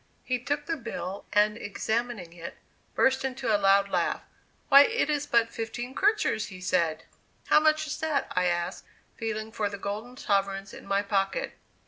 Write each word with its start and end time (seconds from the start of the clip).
He 0.23 0.39
took 0.39 0.65
the 0.65 0.77
bill, 0.77 1.25
and 1.31 1.55
examining 1.59 2.33
it, 2.33 2.55
burst 2.95 3.23
into 3.23 3.55
a 3.55 3.59
loud 3.61 3.87
laugh. 3.89 4.23
"Why, 4.67 4.81
it 4.85 5.11
is 5.11 5.27
but 5.27 5.51
fifteen 5.53 5.93
kreutzers!" 5.93 6.47
he 6.47 6.59
said. 6.59 7.03
"How 7.49 7.59
much 7.59 7.85
is 7.85 7.99
that?" 7.99 8.33
I 8.35 8.45
asked, 8.45 8.85
feeling 9.15 9.51
for 9.51 9.69
the 9.69 9.77
golden 9.77 10.17
sovereigns 10.17 10.73
in 10.73 10.87
my 10.87 11.03
pocket. 11.03 11.53